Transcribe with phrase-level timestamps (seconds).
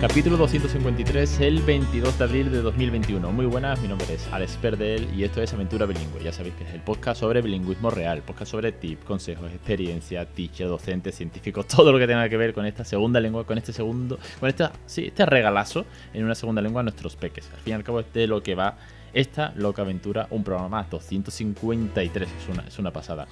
[0.00, 3.32] Capítulo 253, el 22 de abril de 2021.
[3.32, 6.22] Muy buenas, mi nombre es Alex Perdel y esto es Aventura Bilingüe.
[6.24, 10.68] Ya sabéis que es el podcast sobre bilingüismo real, podcast sobre tips, consejos, experiencia, teacher,
[10.68, 14.18] docentes, científicos, todo lo que tenga que ver con esta segunda lengua, con este segundo,
[14.40, 17.50] con esta, sí, este regalazo en una segunda lengua a nuestros peques.
[17.52, 18.78] Al fin y al cabo es de lo que va
[19.12, 23.28] esta loca aventura, un programa más, 253, es una, es una pasada.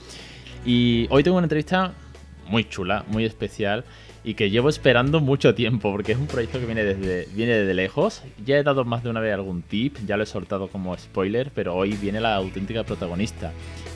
[0.66, 1.94] Y hoy tengo una entrevista
[2.46, 3.86] muy chula, muy especial
[4.24, 7.74] y que llevo esperando mucho tiempo porque es un proyecto que viene desde, viene desde
[7.74, 8.22] lejos.
[8.44, 11.50] Ya he dado más de una vez algún tip, ya lo he soltado como spoiler,
[11.54, 13.52] pero hoy viene la auténtica protagonista.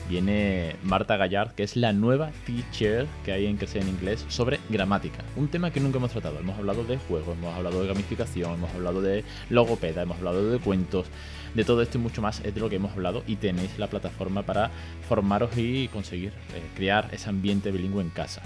[0.09, 5.23] Viene Marta Gallard, que es la nueva teacher que hay en en Inglés sobre gramática.
[5.37, 6.39] Un tema que nunca hemos tratado.
[6.39, 10.59] Hemos hablado de juegos, hemos hablado de gamificación, hemos hablado de logopeda, hemos hablado de
[10.59, 11.07] cuentos.
[11.53, 13.87] De todo esto y mucho más es de lo que hemos hablado y tenéis la
[13.87, 14.71] plataforma para
[15.07, 18.41] formaros y conseguir eh, crear ese ambiente bilingüe en casa.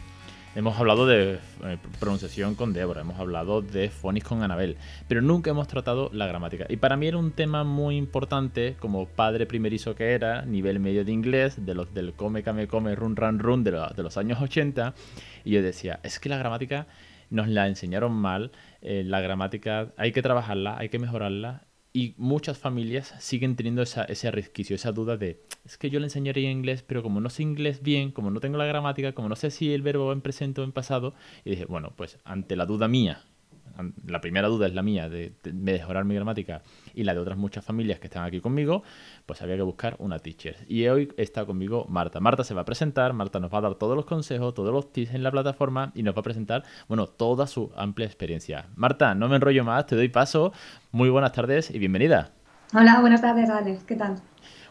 [0.58, 4.76] Hemos hablado de eh, pronunciación con Débora, hemos hablado de fonis con Anabel,
[5.08, 6.66] pero nunca hemos tratado la gramática.
[6.68, 11.06] Y para mí era un tema muy importante, como padre primerizo que era, nivel medio
[11.06, 14.42] de inglés, de los del come, come, come, run, run, run de, de los años
[14.42, 14.96] 80.
[15.46, 16.88] Y yo decía, es que la gramática
[17.30, 18.50] nos la enseñaron mal,
[18.82, 21.67] eh, la gramática hay que trabajarla, hay que mejorarla
[21.98, 26.06] y muchas familias siguen teniendo esa, ese resquicio, esa duda de, es que yo le
[26.06, 29.36] enseñaría inglés, pero como no sé inglés bien, como no tengo la gramática, como no
[29.36, 32.56] sé si el verbo va en presente o en pasado, y dije, bueno, pues ante
[32.56, 33.26] la duda mía
[34.06, 36.62] la primera duda es la mía de, mejorar mi gramática
[36.94, 38.84] y la de otras muchas familias que están aquí conmigo,
[39.26, 40.56] pues había que buscar una teacher.
[40.68, 42.20] Y hoy está conmigo Marta.
[42.20, 44.92] Marta se va a presentar, Marta nos va a dar todos los consejos, todos los
[44.92, 48.68] tips en la plataforma y nos va a presentar, bueno, toda su amplia experiencia.
[48.76, 50.54] Marta, no me enrollo más, te doy paso.
[50.92, 52.32] Muy buenas tardes y bienvenida.
[52.74, 53.84] Hola, buenas tardes, Alex.
[53.84, 54.18] ¿Qué tal?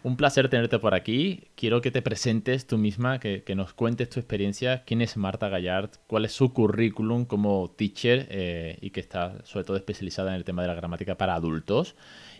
[0.07, 1.49] Un placer tenerte por aquí.
[1.57, 4.85] Quiero que te presentes tú misma, que, nos cuentes tu experiencia.
[4.85, 5.91] ¿Quién es Marta Gallard?
[6.07, 10.45] ¿Cuál es su currículum como teacher eh, y que está sobre todo especializada en el
[10.45, 11.97] tema de la gramática para adultos?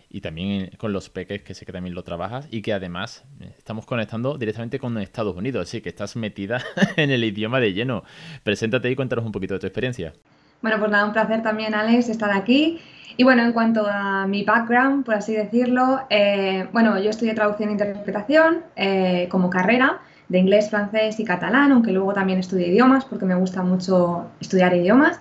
[0.09, 3.51] Y también con los peques, que sé que también lo trabajas y que además eh,
[3.57, 6.63] estamos conectando directamente con Estados Unidos, así que estás metida
[6.95, 8.05] en el idioma de lleno.
[8.43, 10.13] Preséntate y cuéntanos un poquito de tu experiencia.
[10.61, 12.79] Bueno, pues nada, un placer también, Alex, estar aquí.
[13.15, 17.69] Y bueno, en cuanto a mi background, por así decirlo, eh, bueno, yo estudié traducción
[17.69, 23.05] e interpretación eh, como carrera de inglés, francés y catalán, aunque luego también estudié idiomas
[23.05, 25.19] porque me gusta mucho estudiar idiomas.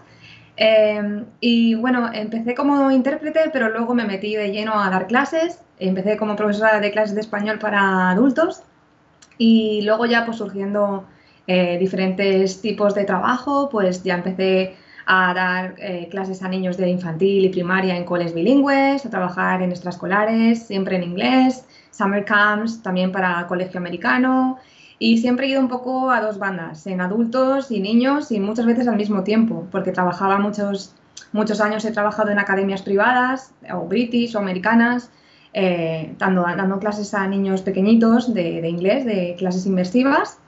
[0.57, 5.61] Eh, y bueno, empecé como intérprete, pero luego me metí de lleno a dar clases.
[5.79, 8.63] Empecé como profesora de clases de español para adultos
[9.39, 11.07] y luego ya pues surgiendo
[11.47, 14.75] diferentes tipos de trabajo, pues ya empecé
[15.07, 19.63] a dar eh, clases a niños de infantil y primaria en coles bilingües, a trabajar
[19.63, 24.59] en extraescolares, siempre en inglés, summer camps, también para colegio americano.
[24.99, 28.67] Y siempre he ido un poco a dos bandas, en adultos y niños y muchas
[28.67, 30.95] veces al mismo tiempo, porque trabajaba muchos,
[31.33, 35.11] muchos años, he trabajado en academias privadas o british o americanas,
[35.53, 40.39] eh, dando, dando, clases a niños pequeñitos de, de inglés, de clases inmersivas,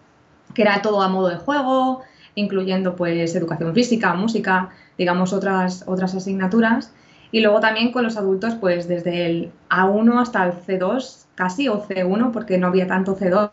[0.55, 2.03] que era todo a modo de juego,
[2.38, 6.93] incluyendo pues educación física, música, digamos otras, otras asignaturas.
[7.31, 11.87] Y luego también con los adultos, pues desde el A1 hasta el C2 casi, o
[11.87, 13.50] C1, porque no había tanto C2,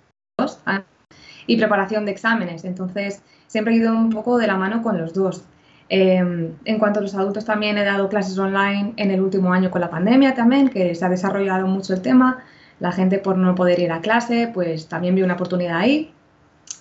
[1.47, 2.63] y preparación de exámenes.
[2.63, 5.44] Entonces, siempre he ido un poco de la mano con los dos.
[5.90, 9.69] Em, en cuanto a los adultos, también he dado clases online en el último año
[9.69, 12.44] con la pandemia también, que se ha desarrollado mucho el tema.
[12.79, 16.15] La gente por no poder ir a clase, pues también vi una oportunidad ahí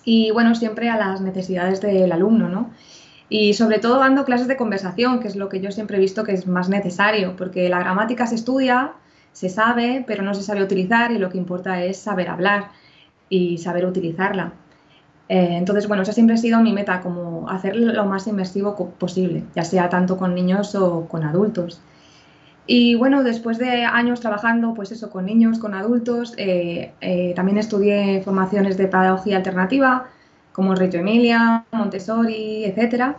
[0.05, 2.69] y bueno, siempre a las necesidades del alumno, ¿no?
[3.27, 6.23] Y sobre todo dando clases de conversación, que es lo que yo siempre he visto
[6.23, 8.93] que es más necesario, porque la gramática se estudia,
[9.31, 12.69] se sabe, pero no se sabe utilizar y lo que importa es saber hablar
[13.27, 14.53] y saber utilizarla.
[15.27, 19.43] Eh, entonces, bueno, esa siempre ha sido mi meta, como hacerlo lo más inmersivo posible,
[19.55, 21.81] ya sea tanto con niños o con adultos.
[22.67, 27.59] Y bueno, después de años trabajando, pues eso, con niños, con adultos, eh, eh, también
[27.59, 30.07] estudié formaciones de pedagogía alternativa,
[30.51, 33.17] como Reggio Emilia, Montessori, etcétera.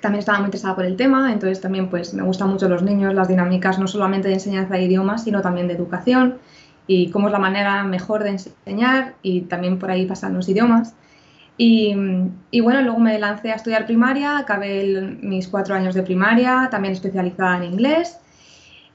[0.00, 3.14] También estaba muy interesada por el tema, entonces también pues me gustan mucho los niños,
[3.14, 6.38] las dinámicas no solamente de enseñanza de idiomas, sino también de educación
[6.86, 10.94] y cómo es la manera mejor de enseñar y también por ahí pasan los idiomas.
[11.56, 11.94] Y,
[12.50, 16.92] y, bueno, luego me lancé a estudiar primaria, acabé mis cuatro años de primaria, también
[16.92, 18.18] especializada en inglés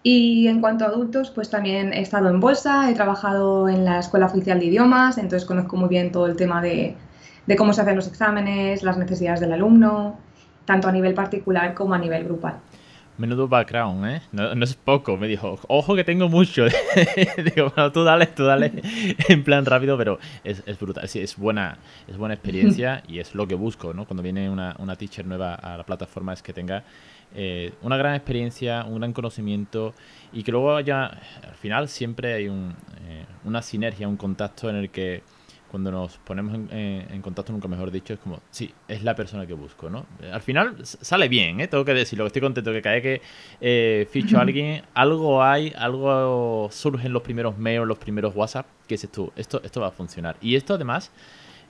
[0.07, 3.97] y en cuanto a adultos, pues también he estado en bolsa, he trabajado en la
[3.97, 6.95] Escuela Oficial de Idiomas, entonces conozco muy bien todo el tema de,
[7.47, 10.19] de cómo se hacen los exámenes, las necesidades del alumno,
[10.65, 12.59] tanto a nivel particular como a nivel grupal.
[13.17, 14.21] Menudo background, ¿eh?
[14.31, 15.17] No, es poco.
[15.17, 16.65] Me dijo, ojo que tengo mucho.
[17.55, 18.73] Digo, bueno, tú dale, tú dale.
[19.27, 21.07] en plan rápido, pero es, es brutal.
[21.07, 24.05] Sí, es buena, es buena experiencia y es lo que busco, ¿no?
[24.05, 26.83] Cuando viene una, una teacher nueva a la plataforma es que tenga
[27.35, 29.93] eh, una gran experiencia, un gran conocimiento
[30.31, 31.05] y que luego haya,
[31.43, 32.73] al final siempre hay un,
[33.07, 35.21] eh, una sinergia, un contacto en el que
[35.75, 39.53] cuando nos ponemos en, contacto, nunca mejor dicho, es como, sí, es la persona que
[39.53, 40.05] busco, ¿no?
[40.31, 41.67] Al final sale bien, ¿eh?
[41.67, 43.21] Tengo que decirlo, estoy contento que cada vez que
[43.59, 48.67] eh, ficho a alguien, algo hay, algo surge en los primeros mails, los primeros WhatsApp,
[48.87, 50.37] que dices tú, esto, esto va a funcionar.
[50.39, 51.11] Y esto además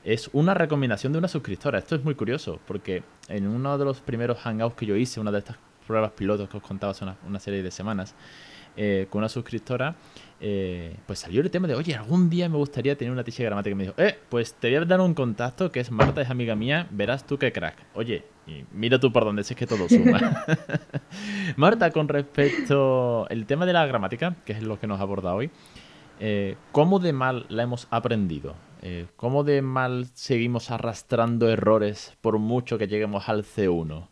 [0.05, 1.79] es una recomendación de una suscriptora.
[1.79, 5.31] Esto es muy curioso, porque en uno de los primeros hangouts que yo hice, una
[5.31, 8.15] de estas pruebas pilotos que os contaba hace una serie de semanas,
[8.77, 9.95] eh, con una suscriptora,
[10.41, 13.71] eh, pues salió el tema de, oye, algún día me gustaría tener una de gramática.
[13.71, 16.29] Y me dijo, eh, pues te voy a dar un contacto que es Marta, es
[16.29, 17.77] amiga mía, verás tú qué crack.
[17.93, 20.19] Oye, y mira tú por donde sé que todo suma.
[21.55, 25.49] Marta, con respecto al tema de la gramática, que es lo que nos aborda hoy,
[26.19, 28.55] eh, ¿cómo de mal la hemos aprendido?
[29.15, 34.07] ¿Cómo de mal seguimos arrastrando errores por mucho que lleguemos al C1?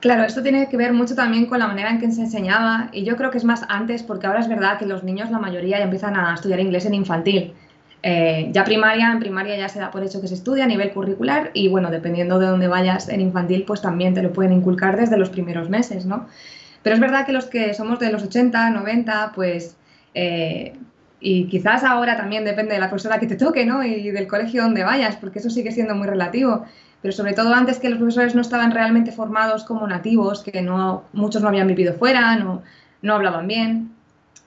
[0.00, 3.04] Claro, esto tiene que ver mucho también con la manera en que se enseñaba y
[3.04, 5.78] yo creo que es más antes porque ahora es verdad que los niños, la mayoría,
[5.78, 7.54] ya empiezan a estudiar inglés en infantil.
[8.02, 10.92] Eh, ya primaria, en primaria ya se da por hecho que se estudia a nivel
[10.92, 14.96] curricular y bueno, dependiendo de dónde vayas en infantil, pues también te lo pueden inculcar
[14.96, 16.28] desde los primeros meses, ¿no?
[16.82, 19.76] Pero es verdad que los que somos de los 80, 90, pues...
[20.14, 20.74] Eh,
[21.20, 23.82] y quizás ahora también depende de la profesora que te toque, ¿no?
[23.82, 26.66] Y del colegio donde vayas, porque eso sigue siendo muy relativo
[27.06, 31.04] pero sobre todo antes que los profesores no estaban realmente formados como nativos, que no,
[31.12, 32.62] muchos no habían vivido fuera, no,
[33.02, 33.92] no hablaban bien.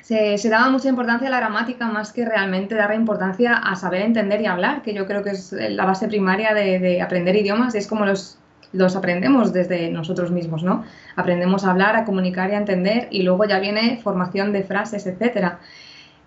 [0.01, 4.41] Se, daba mucha importancia a la gramática más que realmente darle importancia a saber entender
[4.41, 7.87] y hablar, que yo creo que es la base primaria de, de aprender idiomas, es
[7.87, 8.37] como los,
[8.73, 10.83] los aprendemos desde nosotros mismos, ¿no?
[11.15, 15.07] Aprendemos a hablar, a comunicar y a entender y luego ya viene formación de frases,
[15.07, 15.59] etcétera.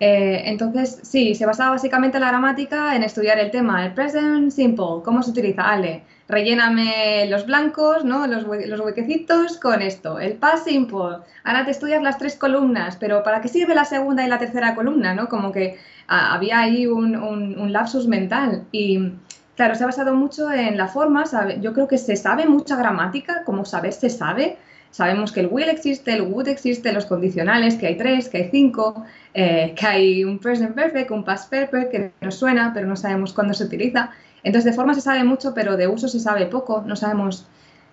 [0.00, 5.02] Eh, entonces, sí, se basaba básicamente la gramática en estudiar el tema, el present simple,
[5.04, 8.26] cómo se utiliza, ale, relléname los blancos, ¿no?
[8.26, 13.22] los, los huequecitos con esto, el past simple, ahora te estudias las tres columnas, pero
[13.22, 15.14] ¿para qué sirve la segunda y la tercera columna?
[15.14, 15.28] ¿no?
[15.28, 15.78] Como que
[16.08, 19.12] ah, había ahí un, un, lapsus mental y
[19.56, 21.24] claro, se ha basado mucho en la forma,
[21.60, 24.56] yo creo que se sabe mucha gramática, como sabes, se sabe,
[24.92, 28.48] Sabemos que el will existe, el would existe, los condicionales, que hay tres, que hay
[28.50, 32.94] cinco, eh, que hay un present perfect, un past perfect, que nos suena, pero no
[32.94, 34.10] sabemos cuándo se utiliza.
[34.42, 37.46] Entonces, de forma se sabe mucho, pero de uso se sabe poco, no sabemos,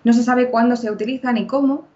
[0.04, 1.88] no se sabe cuándo se utiliza ni cómo.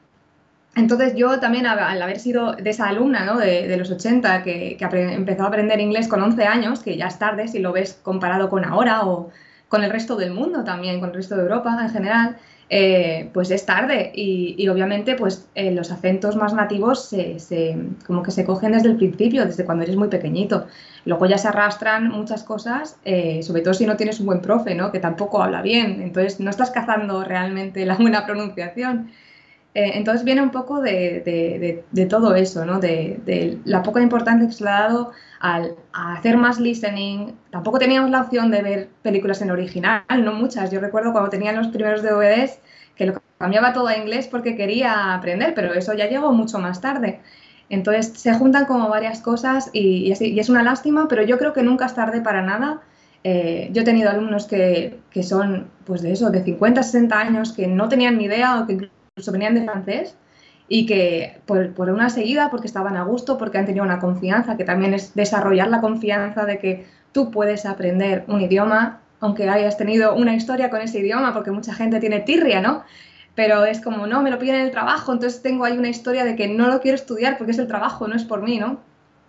[0.74, 3.36] Entonces, yo también, al haber sido de esa alumna ¿no?
[3.36, 7.18] de, los 80 que, que empezó a aprender inglés con 11 años, que ya es
[7.18, 9.30] tarde si lo ves comparado con ahora o
[9.68, 12.36] con el resto del mundo también, con el resto de Europa en general,
[12.70, 17.76] eh, pues es tarde y, obviamente pues eh, los acentos más nativos se,
[18.06, 20.66] como que se cogen desde el principio, desde cuando eres muy pequeñito.
[21.04, 24.74] Luego ya se arrastran muchas cosas, eh, sobre todo si no tienes un buen profe,
[24.74, 24.90] ¿no?
[24.92, 29.10] que tampoco habla bien, entonces no estás cazando realmente la buena pronunciación.
[29.74, 32.78] Entonces viene un poco de, todo eso, ¿no?
[32.78, 37.32] de, la poca importancia que se le ha dado al, a hacer más listening.
[37.50, 40.70] Tampoco teníamos la opción de ver películas en original, no muchas.
[40.70, 42.60] Yo recuerdo cuando tenían los primeros DVDs
[42.94, 46.80] que lo cambiaba todo a inglés porque quería aprender, pero eso ya llegó mucho más
[46.80, 47.20] tarde.
[47.68, 51.86] Entonces se juntan como varias cosas y, es una lástima, pero yo creo que nunca
[51.86, 52.82] es tarde para nada.
[53.24, 57.52] Eh, yo he tenido alumnos que, que, son, pues de eso, de 50, 60 años,
[57.52, 60.16] que no tenían ni idea o que incluso venían de francés
[60.66, 64.64] y que por, una seguida, porque estaban a gusto, porque han tenido una confianza, que
[64.64, 70.16] también es desarrollar la confianza de que tú puedes aprender un idioma, aunque hayas tenido
[70.16, 72.82] una historia con ese idioma, porque mucha gente tiene tirria, ¿no?
[73.36, 76.24] Pero es como, no, me lo piden en el trabajo, entonces tengo ahí una historia
[76.24, 78.80] de que no lo quiero estudiar porque es el trabajo, no es por mí, ¿no?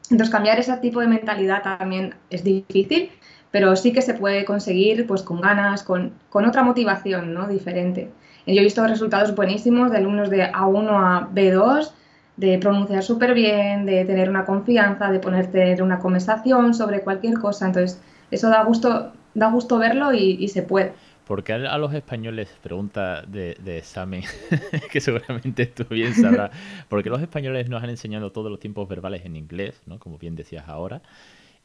[0.10, 3.12] Entonces cambiar ese tipo de mentalidad también es difícil,
[3.52, 7.48] pero sí que se puede conseguir pues con ganas, con otra motivación, ¿no?
[7.48, 8.10] Diferente.
[8.46, 11.92] Yo he visto resultados buenísimos de alumnos de A1 a B2,
[12.38, 17.40] de pronunciar súper bien, de tener una confianza, de ponerte en una conversación sobre cualquier
[17.40, 17.66] cosa.
[17.66, 18.00] Entonces,
[18.30, 20.94] eso da gusto, da gusto verlo y, se puede.
[21.26, 24.24] Porque a los españoles, pregunta de, examen,
[24.92, 26.52] que seguramente tú bien sabrás,
[26.88, 29.98] porque los españoles nos han enseñado todos los tiempos verbales en inglés, ¿no?
[29.98, 31.02] Como bien decías ahora.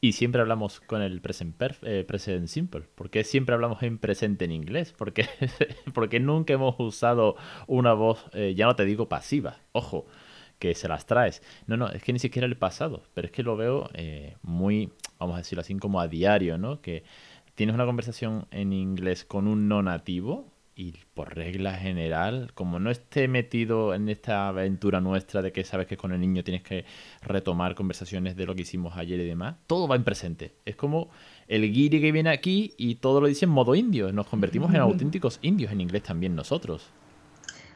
[0.03, 2.81] Y siempre hablamos con el present, eh, present simple.
[2.95, 4.95] ¿Por qué siempre hablamos en presente en inglés?
[4.97, 5.27] Porque,
[5.93, 7.35] porque nunca hemos usado
[7.67, 10.07] una voz, eh, ya no te digo pasiva, ojo,
[10.57, 11.43] que se las traes.
[11.67, 14.91] No, no, es que ni siquiera el pasado, pero es que lo veo eh, muy,
[15.19, 16.81] vamos a decirlo así, como a diario, ¿no?
[16.81, 17.03] Que
[17.53, 20.50] tienes una conversación en inglés con un no nativo
[20.81, 25.85] y por regla general, como no esté metido en esta aventura nuestra de que sabes
[25.85, 26.85] que con el niño tienes que
[27.21, 30.55] retomar conversaciones de lo que hicimos ayer y demás, todo va en presente.
[30.65, 31.11] Es como
[31.47, 34.11] el guiri que viene aquí y todo lo dice en modo indio.
[34.11, 36.89] Nos convertimos en auténticos indios en inglés también nosotros.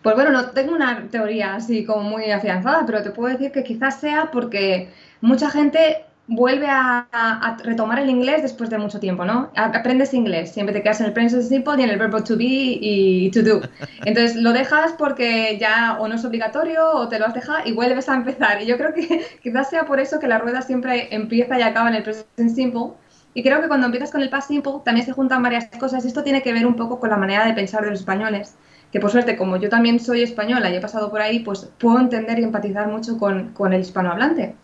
[0.02, 3.64] Pues bueno, no tengo una teoría así como muy afianzada, pero te puedo decir que
[3.64, 4.90] quizás sea porque
[5.22, 9.52] mucha gente vuelve a, retomar el inglés después de mucho tiempo, ¿no?
[9.56, 12.46] Aprendes inglés, siempre te quedas en el present simple y en el verbo to be
[12.46, 13.62] y to do.
[14.06, 17.74] Entonces lo dejas porque ya o no es obligatorio o te lo has dejado y
[17.74, 18.62] vuelves a empezar.
[18.62, 21.90] Y yo creo que quizás sea por eso que la rueda siempre empieza y acaba
[21.90, 22.94] en el present simple.
[23.34, 26.06] Y creo que cuando empiezas con el past simple también se juntan varias cosas.
[26.06, 28.56] Esto tiene que ver un poco con la manera de pensar de los españoles.
[28.92, 32.00] Que por suerte, como yo también soy española y he pasado por ahí, pues puedo
[32.00, 34.56] entender y empatizar mucho con, con el hispanohablante.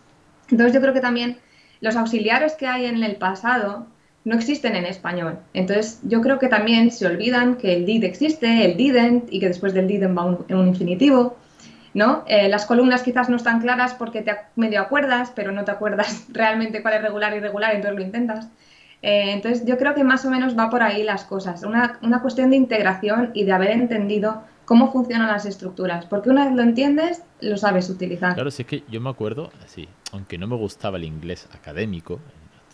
[0.49, 1.37] Entonces yo creo que también
[1.81, 3.87] los auxiliares que hay en el pasado
[4.23, 5.39] no existen en español.
[5.53, 9.47] Entonces, yo creo que también se olvidan que el did existe, el didn't, y que
[9.47, 11.37] después del didn't va un, un infinitivo.
[11.93, 12.23] ¿no?
[12.27, 16.25] Eh, las columnas quizás no están claras porque te medio acuerdas, pero no te acuerdas
[16.31, 18.47] realmente cuál es regular y irregular, entonces lo intentas.
[19.01, 21.63] Eh, entonces, yo creo que más o menos va por ahí las cosas.
[21.63, 26.45] Una, una cuestión de integración y de haber entendido cómo funcionan las estructuras, porque una
[26.45, 28.33] vez lo entiendes, lo sabes utilizar.
[28.33, 32.19] Claro, sí es que yo me acuerdo, sí, aunque no me gustaba el inglés académico,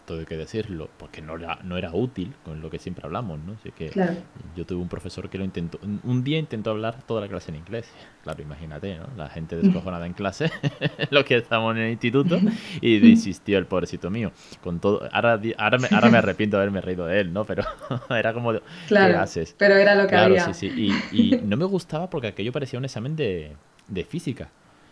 [0.07, 3.39] todo hay que decirlo, porque no era, no era útil con lo que siempre hablamos,
[3.39, 3.53] ¿no?
[3.59, 3.91] Así que
[4.55, 7.57] yo tuve un profesor que lo intentó, un día intentó hablar toda la clase en
[7.57, 7.89] inglés.
[8.23, 9.07] Claro, imagínate, ¿no?
[9.17, 10.49] La gente descojonada en clase,
[11.11, 12.39] lo que estamos en el instituto,
[12.79, 14.31] y desistió el pobrecito mío.
[14.63, 17.43] Con todo, ahora, ahora, me, ahora me arrepiento de haberme reído de él, ¿no?
[17.43, 17.63] Pero
[18.09, 18.53] era como,
[18.87, 19.55] claro, ¿qué haces?
[19.57, 22.79] Pero era lo que claro, Sí, sí, y, y no me gustaba porque aquello parecía
[22.79, 23.57] un examen de,
[23.89, 24.49] de física.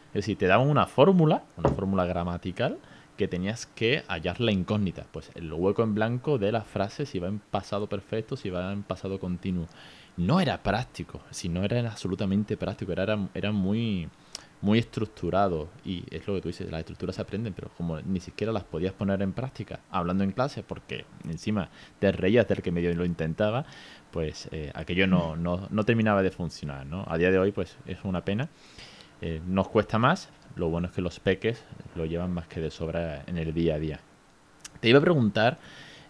[0.09, 2.77] Es decir, te daban una fórmula, una fórmula gramatical,
[3.17, 7.19] que tenías que hallar la incógnita, pues el hueco en blanco de las frases, si
[7.19, 9.67] va en pasado perfecto, si va en pasado continuo.
[10.17, 14.07] No era práctico, si no era absolutamente práctico, era, era muy,
[14.61, 15.69] muy estructurado.
[15.83, 18.63] Y es lo que tú dices, las estructuras se aprenden, pero como ni siquiera las
[18.63, 21.69] podías poner en práctica hablando en clase, porque encima
[21.99, 23.65] te reías del que medio lo intentaba,
[24.11, 26.85] pues eh, aquello no, no, no, terminaba de funcionar.
[26.85, 27.05] ¿no?
[27.07, 28.49] A día de hoy, pues es una pena.
[29.27, 31.63] Eh, nos cuesta más, lo bueno es que los peques
[31.95, 33.99] lo llevan más que de sobra en el día a día.
[34.81, 35.57] Te iba a preguntar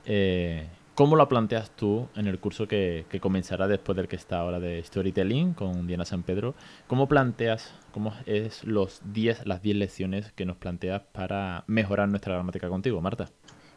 [0.06, 4.60] eh, cómo lo planteas tú en el curso que, comenzará después del que está ahora
[4.60, 6.56] de Storytelling con Diana San Pedro.
[6.88, 12.34] ¿Cómo planteas, cómo es los 10, las 10 lecciones que nos planteas para mejorar nuestra
[12.34, 13.28] gramática contigo, Marta?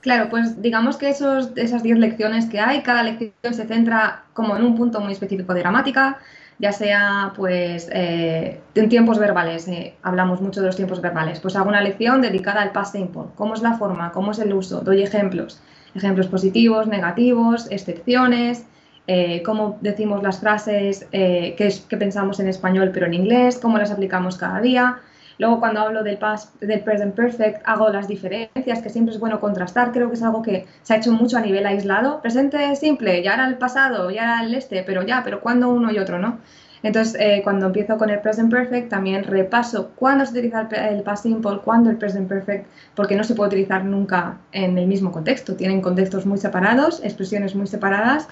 [0.01, 4.57] Claro, pues digamos que esos, esas 10 lecciones que hay, cada lección se centra como
[4.57, 6.19] en un punto muy específico de gramática,
[6.59, 11.57] ya sea pues eh, en tiempos verbales, eh, hablamos mucho de los tiempos verbales, pues
[11.57, 14.81] hago una lección dedicada al past simple, cómo es la forma, cómo es el uso,
[14.81, 15.61] doy ejemplos,
[15.95, 18.67] ejemplos positivos, negativos, excepciones,
[19.07, 23.91] eh, cómo decimos las frases que, que pensamos en español pero en inglés, cómo las
[23.91, 24.99] aplicamos cada día,
[25.39, 29.41] Luego, cuando hablo del past, del present perfect, hago las diferencias, que siempre es bueno
[29.41, 29.93] contrastar.
[29.93, 32.21] Creo que es algo que se ha hecho mucho a nivel aislado.
[32.21, 35.93] Presente simple, ya era el pasado, ya era el este, pero ya, pero cuando uno
[35.93, 36.39] y otro, ¿no?
[36.83, 41.25] Entonces, eh, cuando empiezo con el present perfect, también repaso cuándo se utiliza el, past
[41.25, 45.57] simple, cuándo el present perfect, porque no se puede utilizar nunca en el mismo contexto.
[45.57, 48.29] Tienen contextos muy separados, expresiones muy separadas,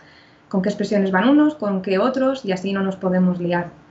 [0.49, 3.86] con qué expresiones van unos, con qué otros, y así no nos podemos liar.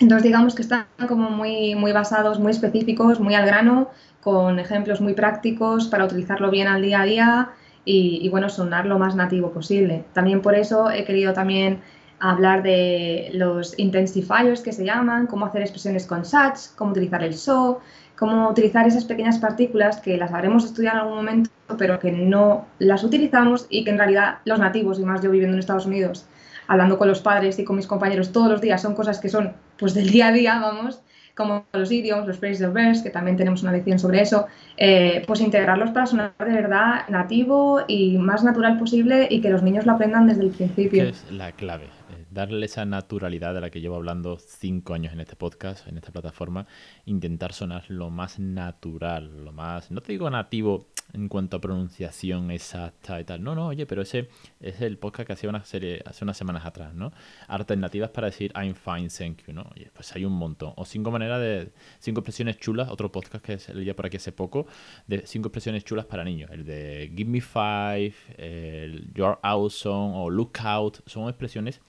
[0.00, 3.90] Entonces digamos que están como muy, muy basados, muy específicos, muy al grano,
[4.20, 7.50] con ejemplos muy prácticos para utilizarlo bien al día a día
[7.84, 10.04] y, bueno, sonar lo más nativo posible.
[10.12, 11.80] También por eso he querido también
[12.20, 17.34] hablar de los intensifiers que se llaman, cómo hacer expresiones con such, cómo utilizar el
[17.34, 17.80] so,
[18.16, 22.66] cómo utilizar esas pequeñas partículas que las habremos estudiado en algún momento, pero que no
[22.78, 26.26] las utilizamos y que en realidad los nativos, y más yo viviendo en Estados Unidos,
[26.66, 29.54] hablando con los padres y con mis compañeros todos los días, son cosas que son
[29.78, 31.00] pues del día a día, vamos,
[31.38, 35.22] como los idioms, los phrases of verse, que también tenemos una lección sobre eso, eh,
[35.26, 39.86] pues integrarlos para sonar de verdad nativo y más natural posible y que los niños
[39.86, 41.04] lo aprendan desde el principio.
[41.04, 45.20] Es la clave, eh, darle esa naturalidad de la que llevo hablando cinco años en
[45.20, 46.66] este podcast, en esta plataforma,
[47.04, 52.50] intentar sonar lo más natural, lo más, no te digo nativo en cuanto a pronunciación
[52.50, 53.42] exacta y tal.
[53.42, 54.28] No, no, oye, pero ese
[54.60, 57.12] es el podcast que hacía una serie hace unas semanas atrás, ¿no?
[57.48, 59.68] Alternativas para decir I'm fine, thank you, ¿no?
[59.74, 60.72] Oye, pues hay un montón.
[60.76, 61.72] O cinco maneras de.
[61.98, 64.66] Cinco expresiones chulas, otro podcast que leía por aquí hace poco,
[65.06, 66.50] de cinco expresiones chulas para niños.
[66.52, 70.98] El de Give me five, el You're awesome o Look out.
[71.06, 71.80] Son expresiones,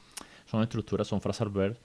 [0.46, 1.80] son estructuras, son frasal verbs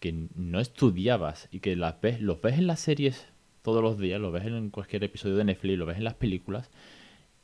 [0.00, 3.31] que no estudiabas y que las ves, los ves en las series
[3.62, 6.70] todos los días, lo ves en cualquier episodio de Netflix, lo ves en las películas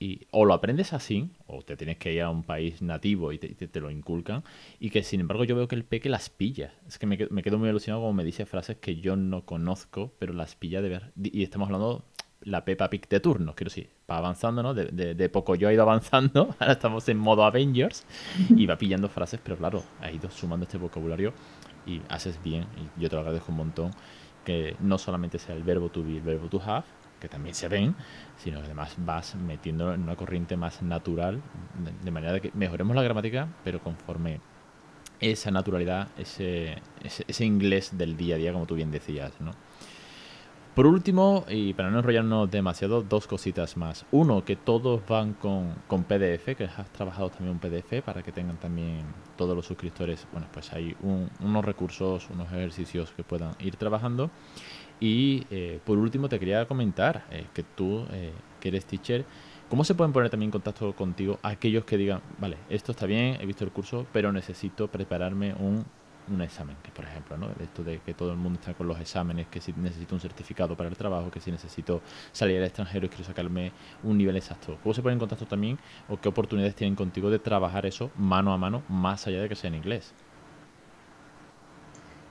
[0.01, 3.39] y o lo aprendes así, o te tienes que ir a un país nativo y
[3.39, 4.45] te, lo inculcan,
[4.79, 6.73] y que sin embargo yo veo que el peque las pilla.
[6.87, 10.13] Es que me, me quedo muy alucinado como me dice frases que yo no conozco,
[10.19, 11.13] pero las pilla de ver.
[11.21, 12.05] Y estamos hablando
[12.43, 14.73] la Peppa Pig de turno, quiero decir, va avanzando, ¿no?
[14.73, 18.07] De, de, poco yo he ido avanzando, ahora estamos en modo Avengers
[18.51, 21.33] y va pillando frases, pero claro, ha ido sumando este vocabulario
[21.87, 23.91] y haces bien, y yo te lo agradezco un montón,
[24.49, 26.87] que no solamente sea el verbo to be, el verbo to have,
[27.21, 27.95] que también se ven,
[28.39, 31.43] sino que además vas metiendo en una corriente más natural,
[32.03, 34.41] de, manera que mejoremos la gramática, pero conforme
[35.21, 39.51] esa naturalidad, ese, ese, ese inglés del día a día, como tú bien decías, ¿no?
[40.79, 44.07] Por último, y para no enrollarnos demasiado, dos cositas más.
[44.13, 48.31] Uno, que todos van con, con, PDF, que has trabajado también un PDF para que
[48.31, 49.01] tengan también
[49.37, 50.29] todos los suscriptores.
[50.31, 50.95] Bueno, pues hay
[51.41, 54.31] unos recursos, unos ejercicios que puedan ir trabajando.
[55.01, 58.31] Y eh, por último, te quería comentar eh, que tú, eh,
[58.61, 59.25] que eres teacher,
[59.69, 63.37] ¿cómo se pueden poner también en contacto contigo aquellos que digan, vale, esto está bien,
[63.41, 65.85] he visto el curso, pero necesito prepararme un
[66.31, 67.49] un examen, que por ejemplo, ¿no?
[67.61, 70.77] Esto de que todo el mundo está con los exámenes, que si necesito un certificado
[70.77, 74.79] para el trabajo, que si necesito salir al extranjero y quiero sacarme un nivel exacto.
[74.83, 78.53] ¿Cómo se pone en contacto también o qué oportunidades tienen contigo de trabajar eso mano
[78.53, 80.15] a mano, más allá de que sea en inglés?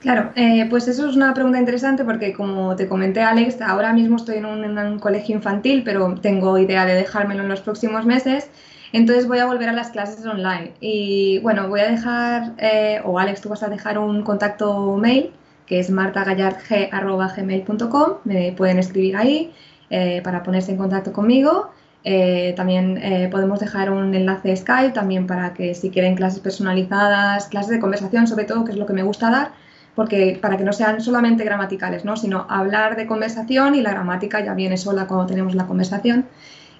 [0.00, 4.16] Claro, eh, pues eso es una pregunta interesante porque como te comenté Alex, ahora mismo
[4.16, 8.48] estoy en un colegio infantil, pero tengo idea de dejármelo en los próximos meses
[8.92, 10.72] entonces voy a volver a las clases online.
[10.80, 15.32] Y bueno, voy a dejar, eh, o Alex, tú vas a dejar un contacto mail
[15.66, 18.12] que es martagallardg.gmail.com.
[18.24, 19.52] Me pueden escribir ahí
[19.90, 21.70] eh, para ponerse en contacto conmigo.
[22.04, 27.72] Eh, también podemos dejar un enlace Skype también para que si quieren clases personalizadas, clases
[27.72, 29.52] de conversación sobre todo, que es lo que me gusta dar,
[29.94, 32.16] porque para que no sean solamente gramaticales, ¿no?
[32.16, 36.24] sino hablar de conversación y la gramática ya viene sola cuando tenemos la conversación.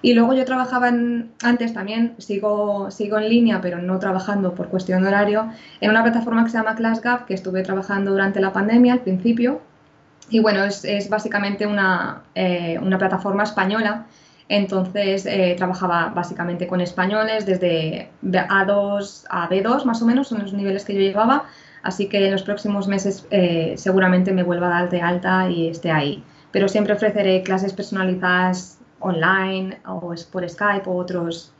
[0.01, 5.01] Y luego yo trabajaba antes también, sigo, sigo en línea, pero no trabajando por cuestión
[5.01, 5.49] de horario,
[5.81, 9.61] en una plataforma que se llama ClassGap, que estuve trabajando durante la pandemia al principio.
[10.29, 14.05] Y bueno, es, es básicamente una, eh, una, plataforma española.
[14.47, 20.53] Entonces eh, trabajaba básicamente con españoles desde A2 a B2 más o menos, son los
[20.53, 21.45] niveles que yo llevaba.
[21.83, 25.69] Así que en los próximos meses eh, seguramente me vuelva a dar de alta y
[25.69, 26.23] esté ahí.
[26.51, 31.51] Pero siempre ofreceré clases personalizadas online o es por Skype o otros,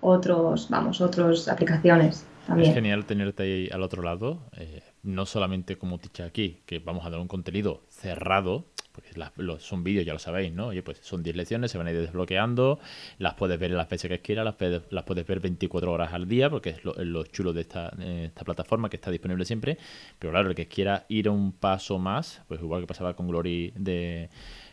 [0.00, 2.26] otros, vamos, otras aplicaciones.
[2.46, 2.70] También.
[2.70, 7.06] Es genial tenerte ahí al otro lado, eh, no solamente como dicho aquí, que vamos
[7.06, 10.68] a dar un contenido cerrado, porque los, son vídeos, ya lo sabéis, ¿no?
[10.68, 12.78] Oye, pues son 10 lecciones, se van a ir desbloqueando,
[13.18, 16.50] las puedes ver las veces que quieras, las, las puedes ver 24 horas al día,
[16.50, 19.78] porque es lo, chulo de esta, esta, plataforma que está disponible siempre.
[20.18, 23.72] Pero claro, el que quiera ir un paso más, pues igual que pasaba con Glory
[23.76, 24.28] de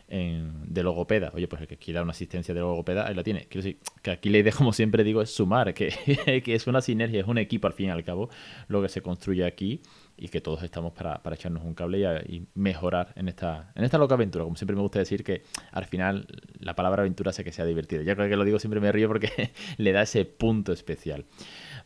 [0.10, 1.32] de logopeda.
[1.34, 3.46] Oye, pues el que quiera una asistencia de logopeda, ahí la tiene.
[3.48, 6.82] Quiero decir que aquí la idea, como siempre digo, es sumar, que, que es una
[6.82, 8.30] sinergia, es un equipo al fin y al cabo
[8.68, 9.82] lo que se construye aquí
[10.20, 13.98] y que todos estamos para, para echarnos un cable y, mejorar en esta, en esta
[13.98, 14.44] loca aventura.
[14.44, 16.28] Como siempre me gusta decir que al final
[16.60, 18.04] la palabra aventura hace que sea divertida.
[18.04, 19.30] Ya creo que lo digo siempre me río porque
[19.78, 21.26] le da ese punto especial.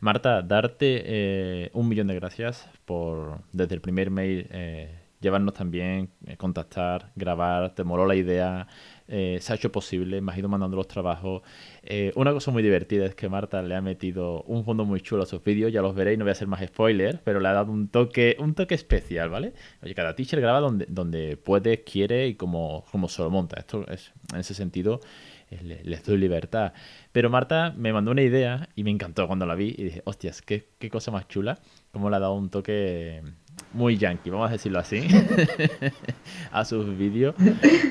[0.00, 4.48] Marta, darte eh, un millón de gracias por desde el primer mail.
[4.50, 8.68] Eh, llevarnos también, eh, contactar, grabar, te moló la idea,
[9.08, 11.42] eh, se ha hecho posible, me has ido mandando los trabajos.
[11.82, 15.24] Eh, una cosa muy divertida es que Marta le ha metido un fondo muy chulo
[15.24, 17.52] a sus vídeos, ya los veréis, no voy a hacer más spoilers, pero le ha
[17.52, 19.54] dado un toque, un toque especial, ¿vale?
[19.82, 23.58] Oye, cada teacher graba donde, donde puede, quiere y como, como se lo monta.
[23.58, 25.00] Esto es, en ese sentido,
[25.62, 26.72] les doy libertad.
[27.12, 30.42] Pero Marta me mandó una idea y me encantó cuando la vi y dije, hostias,
[30.42, 31.58] qué, qué cosa más chula,
[31.92, 33.22] cómo le ha dado un toque
[33.74, 35.06] muy yankee, vamos a decirlo así,
[36.52, 37.34] a sus vídeos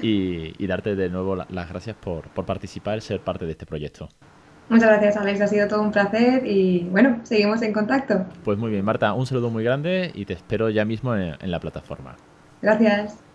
[0.02, 4.10] y, darte de nuevo las gracias por, por participar, ser parte de este proyecto.
[4.70, 5.42] Muchas gracias, Alex.
[5.42, 8.26] Ha sido todo un placer y bueno, seguimos en contacto.
[8.44, 11.60] Pues muy bien, Marta, un saludo muy grande y te espero ya mismo en la
[11.60, 12.16] plataforma.
[12.62, 13.33] Gracias.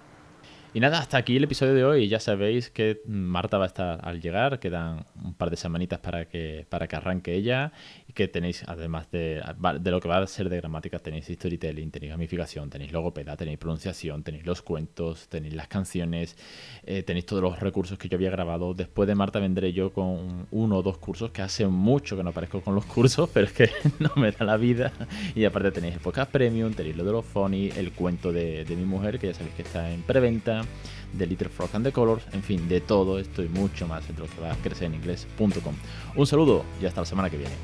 [0.79, 2.07] Y nada, hasta aquí el episodio de hoy.
[2.07, 6.27] Ya sabéis que Marta va a estar al llegar, quedan un par de semanitas para
[6.27, 7.73] que, para que arranque ella
[8.07, 9.43] y que tenéis, además de,
[9.81, 13.59] de lo que va a ser de gramática, tenéis storytelling, tenéis gamificación, tenéis logopeda, tenéis
[13.59, 16.37] pronunciación, tenéis los cuentos, tenéis las canciones,
[16.85, 18.73] eh, tenéis todos los recursos que yo había grabado.
[18.73, 22.31] Después de Marta vendré yo con uno o dos cursos, que hace mucho que no
[22.31, 24.93] aparezco con los cursos, pero es que no me da la vida.
[25.35, 28.77] Y aparte tenéis el podcast premium, tenéis lo de los funny, el cuento de, de
[28.77, 30.68] mi mujer, que ya sabéis que está en preventa
[31.13, 34.27] de Little Frog and the Colors, en fin, de todo esto y mucho más entre
[34.27, 35.75] lo que va a crecer en inglés.com.
[36.17, 37.55] Un saludo y hasta la semana que viene.